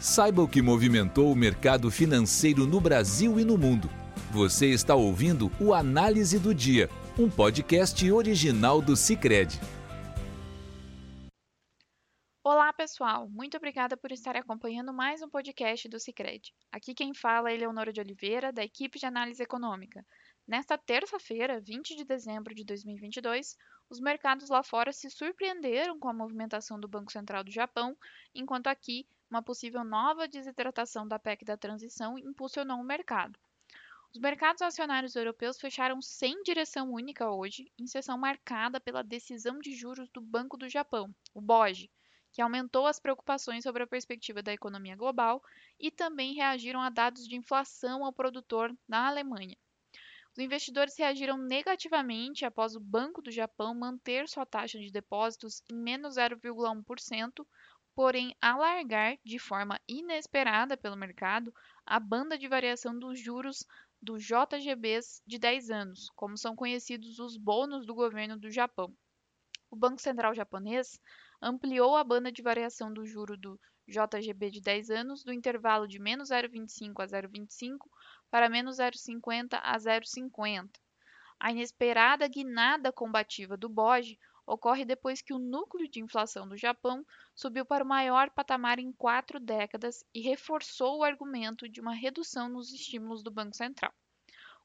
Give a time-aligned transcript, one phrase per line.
[0.00, 3.86] Saiba o que movimentou o mercado financeiro no Brasil e no mundo.
[4.32, 6.88] Você está ouvindo o Análise do Dia,
[7.18, 9.60] um podcast original do Cicred.
[12.42, 13.28] Olá, pessoal.
[13.28, 16.50] Muito obrigada por estar acompanhando mais um podcast do Cicred.
[16.72, 20.02] Aqui quem fala é Leonora de Oliveira, da equipe de análise econômica.
[20.48, 23.54] Nesta terça-feira, 20 de dezembro de 2022,
[23.90, 27.96] os mercados lá fora se surpreenderam com a movimentação do Banco Central do Japão,
[28.32, 33.36] enquanto aqui uma possível nova desidratação da PEC da transição impulsionou o mercado.
[34.12, 39.74] Os mercados acionários europeus fecharam sem direção única hoje, em sessão marcada pela decisão de
[39.74, 41.90] juros do Banco do Japão, o BOJ,
[42.32, 45.42] que aumentou as preocupações sobre a perspectiva da economia global
[45.78, 49.56] e também reagiram a dados de inflação ao produtor na Alemanha.
[50.32, 55.74] Os investidores reagiram negativamente após o Banco do Japão manter sua taxa de depósitos em
[55.74, 57.44] menos 0,1%,
[57.94, 61.52] porém alargar de forma inesperada pelo mercado
[61.84, 63.66] a banda de variação dos juros
[64.00, 68.94] dos JGBs de 10 anos, como são conhecidos os bônus do governo do Japão.
[69.70, 71.00] O Banco Central japonês
[71.42, 75.98] ampliou a banda de variação do juro do JGB de 10 anos do intervalo de
[75.98, 77.78] menos 0,25 a 0,25
[78.30, 80.70] para menos 0,50 a 0,50.
[81.38, 87.04] A inesperada guinada combativa do BOJ ocorre depois que o núcleo de inflação do Japão
[87.34, 92.48] subiu para o maior patamar em quatro décadas e reforçou o argumento de uma redução
[92.48, 93.92] nos estímulos do Banco Central.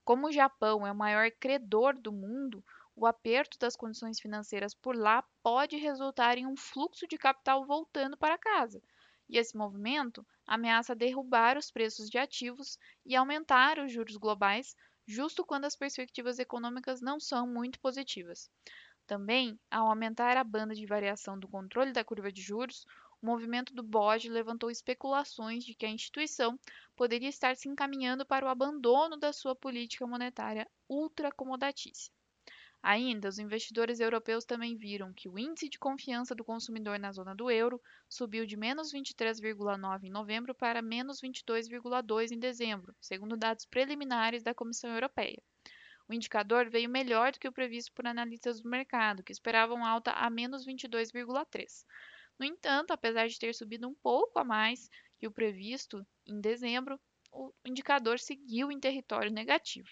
[0.03, 2.63] Como o Japão é o maior credor do mundo,
[2.95, 8.16] o aperto das condições financeiras por lá pode resultar em um fluxo de capital voltando
[8.16, 8.81] para casa.
[9.30, 15.45] E esse movimento ameaça derrubar os preços de ativos e aumentar os juros globais, justo
[15.45, 18.50] quando as perspectivas econômicas não são muito positivas.
[19.08, 22.86] Também, ao aumentar a banda de variação do controle da curva de juros,
[23.22, 26.60] o movimento do BOJ levantou especulações de que a instituição
[26.95, 32.14] poderia estar se encaminhando para o abandono da sua política monetária ultracomodatícia.
[32.88, 37.34] Ainda, os investidores europeus também viram que o índice de confiança do consumidor na zona
[37.34, 43.66] do euro subiu de menos 23,9 em novembro para menos 22,2 em dezembro, segundo dados
[43.66, 45.42] preliminares da Comissão Europeia.
[46.08, 50.12] O indicador veio melhor do que o previsto por analistas do mercado, que esperavam alta
[50.12, 51.88] a menos 22,3.
[52.38, 57.00] No entanto, apesar de ter subido um pouco a mais que o previsto em dezembro,
[57.32, 59.90] o indicador seguiu em território negativo.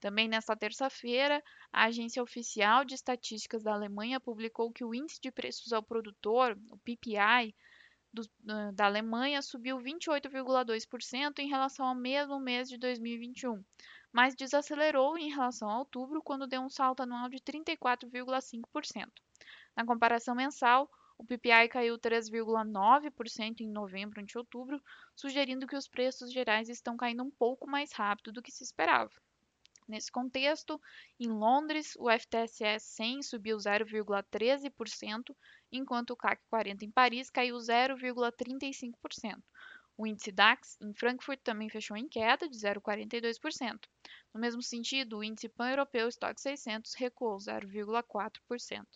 [0.00, 5.30] Também nesta terça-feira, a Agência Oficial de Estatísticas da Alemanha publicou que o índice de
[5.30, 7.54] preços ao produtor, o PPI,
[8.12, 8.22] do,
[8.72, 13.62] da Alemanha subiu 28,2% em relação ao mesmo mês de 2021,
[14.10, 19.06] mas desacelerou em relação a outubro, quando deu um salto anual de 34,5%.
[19.76, 24.82] Na comparação mensal, o PPI caiu 3,9% em novembro ante outubro,
[25.14, 29.12] sugerindo que os preços gerais estão caindo um pouco mais rápido do que se esperava.
[29.90, 30.80] Nesse contexto,
[31.18, 35.34] em Londres, o FTSE 100 subiu 0,13%,
[35.72, 39.42] enquanto o CAC 40 em Paris caiu 0,35%.
[39.96, 43.80] O índice DAX em Frankfurt também fechou em queda de 0,42%.
[44.32, 48.86] No mesmo sentido, o índice pan-europeu Stock 600 recuou 0,4%.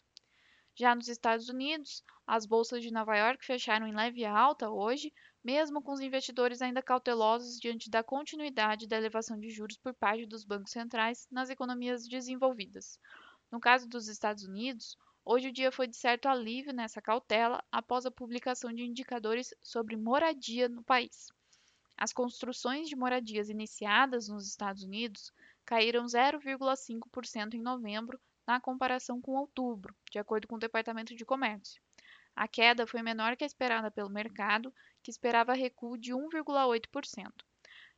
[0.76, 5.12] Já nos Estados Unidos, as bolsas de Nova York fecharam em leve alta hoje,
[5.42, 10.26] mesmo com os investidores ainda cautelosos diante da continuidade da elevação de juros por parte
[10.26, 12.98] dos bancos centrais nas economias desenvolvidas.
[13.52, 14.96] No caso dos Estados Unidos,
[15.26, 19.96] Hoje o dia foi de certo alívio nessa cautela após a publicação de indicadores sobre
[19.96, 21.28] moradia no país.
[21.96, 25.32] As construções de moradias iniciadas nos Estados Unidos
[25.64, 31.80] caíram 0,5% em novembro na comparação com outubro, de acordo com o Departamento de Comércio.
[32.36, 37.32] A queda foi menor que a esperada pelo mercado, que esperava recuo de 1,8%.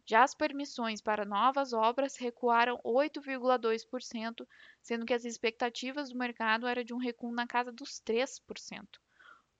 [0.08, 4.46] Já as permissões para novas obras recuaram 8,2%,
[4.80, 8.86] sendo que as expectativas do mercado eram de um recuo na casa dos 3%.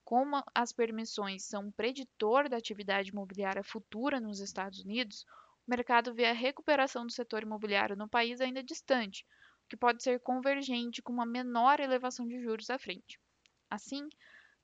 [0.05, 5.27] Como as permissões são um preditor da atividade imobiliária futura nos Estados Unidos,
[5.67, 9.27] o mercado vê a recuperação do setor imobiliário no país ainda distante,
[9.69, 13.19] que pode ser convergente com uma menor elevação de juros à frente.
[13.71, 14.09] Assim,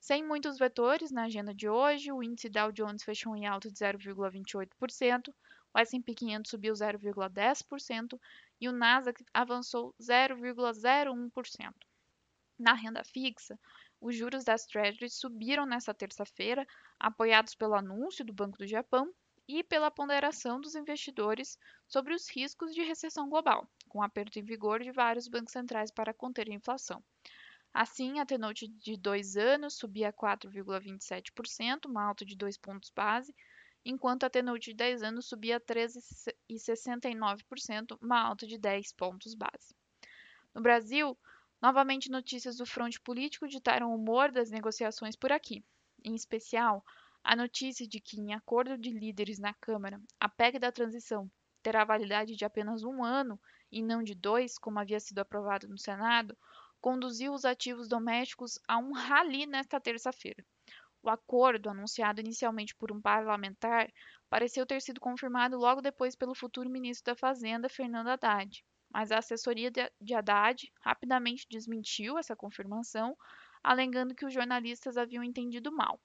[0.00, 3.78] sem muitos vetores na agenda de hoje, o índice Dow Jones fechou em alta de
[3.78, 5.32] 0,28%,
[5.74, 8.20] o S&P 500 subiu 0,10%
[8.60, 11.72] e o Nasdaq avançou 0,01%.
[12.58, 13.58] Na renda fixa,
[14.00, 16.66] os juros das Treasuries subiram nesta terça-feira,
[16.98, 19.12] apoiados pelo anúncio do Banco do Japão
[19.58, 24.82] e pela ponderação dos investidores sobre os riscos de recessão global, com aperto em vigor
[24.82, 27.04] de vários bancos centrais para conter a inflação.
[27.72, 33.34] Assim, a T-Note de dois anos subia a 4,27%, uma alta de 2 pontos base,
[33.84, 39.76] enquanto a T-Note de 10 anos subia a 13,69%, uma alta de 10 pontos base.
[40.54, 41.14] No Brasil,
[41.60, 45.62] novamente notícias do fronte político ditaram o humor das negociações por aqui.
[46.04, 46.84] Em especial,
[47.24, 51.30] a notícia de que, em acordo de líderes na Câmara, a PEC da transição
[51.62, 53.40] terá validade de apenas um ano
[53.70, 56.36] e não de dois, como havia sido aprovado no Senado,
[56.80, 60.44] conduziu os ativos domésticos a um rally nesta terça-feira.
[61.00, 63.92] O acordo, anunciado inicialmente por um parlamentar,
[64.28, 68.64] pareceu ter sido confirmado logo depois pelo futuro ministro da Fazenda, Fernando Haddad.
[68.90, 73.16] Mas a assessoria de Haddad rapidamente desmentiu essa confirmação,
[73.62, 76.00] alegando que os jornalistas haviam entendido mal.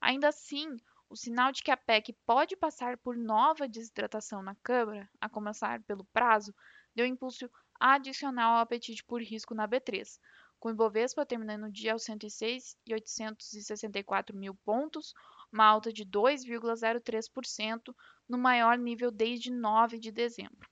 [0.00, 0.78] Ainda assim,
[1.08, 5.80] o sinal de que a PEC pode passar por nova desidratação na Câmara, a começar
[5.84, 6.52] pelo prazo,
[6.94, 7.48] deu impulso
[7.78, 10.18] adicional ao apetite por risco na B3,
[10.58, 15.14] com o Ibovespa terminando o dia aos 106.864 mil pontos,
[15.52, 17.94] uma alta de 2,03%,
[18.28, 20.68] no maior nível desde 9 de dezembro.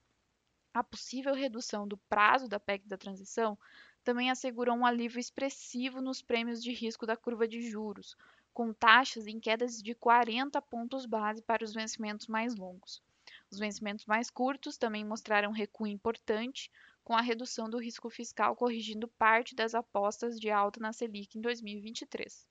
[0.73, 3.57] A possível redução do prazo da PEC da transição
[4.03, 8.17] também assegurou um alívio expressivo nos prêmios de risco da curva de juros,
[8.55, 13.03] com taxas em quedas de 40 pontos base para os vencimentos mais longos.
[13.51, 16.71] Os vencimentos mais curtos também mostraram recuo importante,
[17.03, 21.41] com a redução do risco fiscal corrigindo parte das apostas de alta na Selic em
[21.41, 22.47] 2023.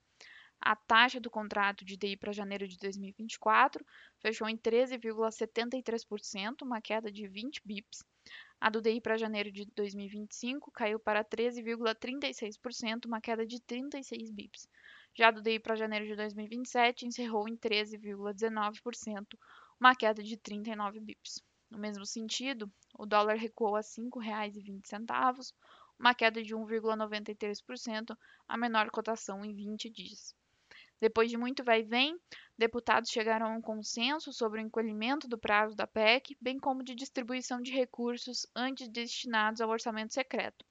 [0.65, 3.85] A taxa do contrato de DI para janeiro de 2024
[4.19, 8.05] fechou em 13,73%, uma queda de 20 bips.
[8.61, 14.69] A do DI para janeiro de 2025 caiu para 13,36%, uma queda de 36 bips.
[15.15, 19.37] Já do DI para janeiro de 2027 encerrou em 13,19%,
[19.79, 21.39] uma queda de 39 bips.
[21.69, 25.53] No mesmo sentido, o dólar recuou a R$ 5,20,
[25.99, 28.17] uma queda de 1,93%,
[28.47, 30.35] a menor cotação em 20 dias.
[30.99, 32.17] Depois de muito vai e vem,
[32.57, 36.95] deputados chegaram a um consenso sobre o encolhimento do prazo da PEC, bem como de
[36.95, 40.65] distribuição de recursos antes destinados ao orçamento secreto.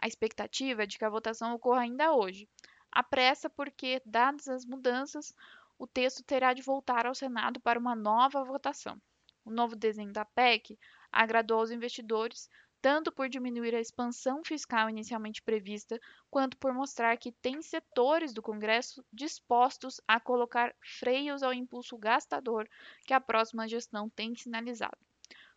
[0.00, 2.48] A expectativa é de que a votação ocorra ainda hoje,
[2.90, 5.34] a pressa porque, dadas as mudanças,
[5.78, 9.00] o texto terá de voltar ao Senado para uma nova votação.
[9.44, 10.78] O novo desenho da PEC
[11.10, 12.48] agradou aos investidores,
[12.80, 15.98] tanto por diminuir a expansão fiscal inicialmente prevista,
[16.30, 22.68] quanto por mostrar que tem setores do Congresso dispostos a colocar freios ao impulso gastador
[23.06, 24.98] que a próxima gestão tem sinalizado.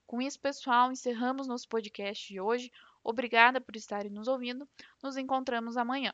[0.07, 2.71] Com isso, pessoal, encerramos nosso podcast de hoje.
[3.03, 4.67] Obrigada por estarem nos ouvindo.
[5.01, 6.13] Nos encontramos amanhã.